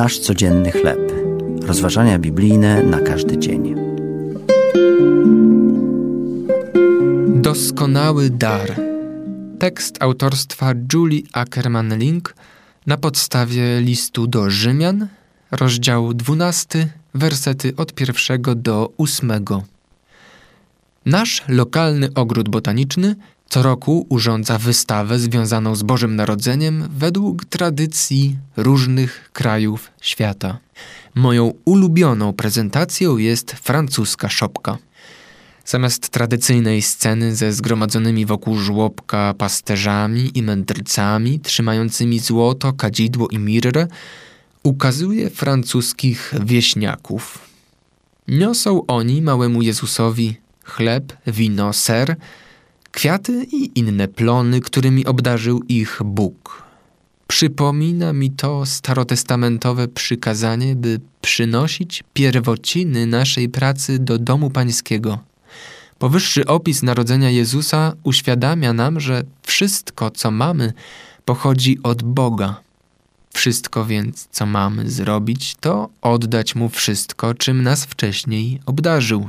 [0.00, 1.12] Nasz codzienny chleb.
[1.62, 3.74] Rozważania biblijne na każdy dzień.
[7.26, 8.80] Doskonały dar.
[9.58, 12.34] Tekst autorstwa Julie Ackerman-Link
[12.86, 15.06] na podstawie listu do Rzymian,
[15.50, 19.62] rozdział 12, wersety od pierwszego do ósmego.
[21.06, 23.16] Nasz lokalny ogród botaniczny
[23.48, 30.58] co roku urządza wystawę związaną z Bożym Narodzeniem według tradycji różnych krajów świata.
[31.14, 34.78] Moją ulubioną prezentacją jest francuska szopka.
[35.64, 43.86] Zamiast tradycyjnej sceny ze zgromadzonymi wokół żłobka pasterzami i mędrcami trzymającymi złoto, kadzidło i mirrę,
[44.62, 47.38] ukazuje francuskich wieśniaków.
[48.28, 52.16] Niosą oni małemu Jezusowi chleb, wino, ser,
[52.92, 56.62] kwiaty i inne plony, którymi obdarzył ich Bóg.
[57.26, 65.18] Przypomina mi to starotestamentowe przykazanie, by przynosić pierwociny naszej pracy do domu pańskiego.
[65.98, 70.72] Powyższy opis narodzenia Jezusa uświadamia nam, że wszystko, co mamy,
[71.24, 72.60] pochodzi od Boga.
[73.34, 79.28] Wszystko więc, co mamy zrobić, to oddać Mu wszystko, czym nas wcześniej obdarzył.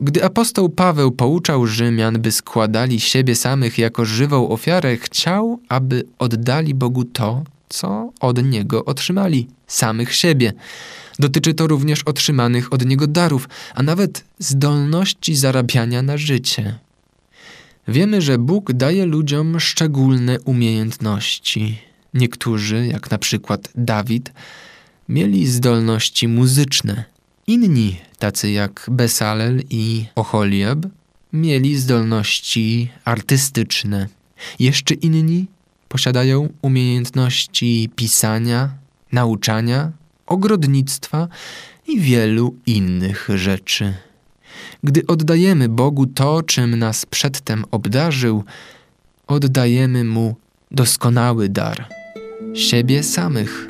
[0.00, 6.74] Gdy apostoł Paweł pouczał Rzymian, by składali siebie samych jako żywą ofiarę, chciał, aby oddali
[6.74, 10.52] Bogu to, co od Niego otrzymali samych siebie.
[11.18, 16.78] Dotyczy to również otrzymanych od Niego darów, a nawet zdolności zarabiania na życie.
[17.88, 21.78] Wiemy, że Bóg daje ludziom szczególne umiejętności.
[22.14, 24.32] Niektórzy, jak na przykład Dawid,
[25.08, 27.04] mieli zdolności muzyczne.
[27.50, 30.86] Inni, tacy jak Besalel i Oholiab,
[31.32, 34.08] mieli zdolności artystyczne.
[34.58, 35.46] Jeszcze inni
[35.88, 38.70] posiadają umiejętności pisania,
[39.12, 39.92] nauczania,
[40.26, 41.28] ogrodnictwa
[41.88, 43.94] i wielu innych rzeczy.
[44.84, 48.44] Gdy oddajemy Bogu to, czym nas przedtem obdarzył,
[49.26, 50.36] oddajemy Mu
[50.70, 51.88] doskonały dar
[52.54, 53.69] siebie samych.